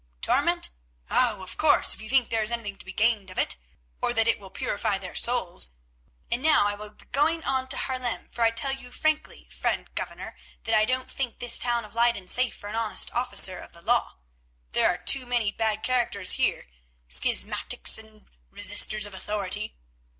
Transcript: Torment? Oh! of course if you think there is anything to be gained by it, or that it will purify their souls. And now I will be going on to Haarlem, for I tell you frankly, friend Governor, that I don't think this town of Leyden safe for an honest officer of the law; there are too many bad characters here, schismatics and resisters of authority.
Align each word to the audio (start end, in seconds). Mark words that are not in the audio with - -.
Torment? 0.21 0.71
Oh! 1.11 1.43
of 1.43 1.57
course 1.57 1.93
if 1.93 2.01
you 2.01 2.09
think 2.09 2.31
there 2.31 2.41
is 2.41 2.49
anything 2.51 2.75
to 2.77 2.85
be 2.85 2.91
gained 2.91 3.27
by 3.35 3.39
it, 3.43 3.55
or 4.01 4.13
that 4.15 4.27
it 4.27 4.39
will 4.39 4.49
purify 4.49 4.97
their 4.97 5.13
souls. 5.13 5.73
And 6.31 6.41
now 6.41 6.65
I 6.65 6.73
will 6.73 6.89
be 6.89 7.05
going 7.11 7.43
on 7.43 7.67
to 7.67 7.77
Haarlem, 7.77 8.27
for 8.29 8.41
I 8.41 8.49
tell 8.49 8.73
you 8.73 8.91
frankly, 8.91 9.47
friend 9.51 9.93
Governor, 9.93 10.35
that 10.63 10.73
I 10.73 10.85
don't 10.85 11.11
think 11.11 11.37
this 11.37 11.59
town 11.59 11.85
of 11.85 11.93
Leyden 11.93 12.27
safe 12.27 12.55
for 12.57 12.67
an 12.67 12.73
honest 12.75 13.11
officer 13.13 13.59
of 13.59 13.73
the 13.73 13.81
law; 13.83 14.15
there 14.71 14.87
are 14.89 14.97
too 14.97 15.27
many 15.27 15.51
bad 15.51 15.83
characters 15.83 16.31
here, 16.31 16.65
schismatics 17.07 17.99
and 17.99 18.27
resisters 18.49 19.05
of 19.05 19.13
authority. 19.13 19.75